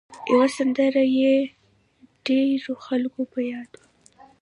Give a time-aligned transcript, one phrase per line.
[0.31, 1.47] یوه سندره یې د
[2.25, 3.85] ډېرو خلکو په یاد وه.